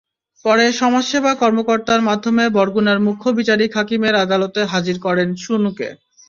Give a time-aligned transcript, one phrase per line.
[0.45, 5.87] পরে সমাজসেবা কর্মকর্তার মাধ্যমে বরগুনার মুখ্য বিচারিক হাকিমের আদালতে হাজির করেন সনুকে।